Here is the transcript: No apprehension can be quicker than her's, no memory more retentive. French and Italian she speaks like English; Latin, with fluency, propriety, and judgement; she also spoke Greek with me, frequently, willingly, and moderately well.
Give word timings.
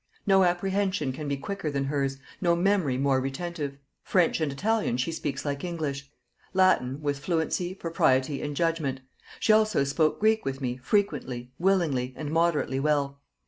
No 0.25 0.43
apprehension 0.43 1.13
can 1.13 1.27
be 1.27 1.37
quicker 1.37 1.69
than 1.69 1.83
her's, 1.83 2.17
no 2.41 2.55
memory 2.55 2.97
more 2.97 3.21
retentive. 3.21 3.77
French 4.01 4.41
and 4.41 4.51
Italian 4.51 4.97
she 4.97 5.11
speaks 5.11 5.45
like 5.45 5.63
English; 5.63 6.09
Latin, 6.55 7.03
with 7.03 7.19
fluency, 7.19 7.75
propriety, 7.75 8.41
and 8.41 8.55
judgement; 8.55 9.01
she 9.39 9.53
also 9.53 9.83
spoke 9.83 10.19
Greek 10.19 10.43
with 10.43 10.59
me, 10.59 10.77
frequently, 10.77 11.51
willingly, 11.59 12.15
and 12.17 12.31
moderately 12.31 12.79
well. 12.79 13.21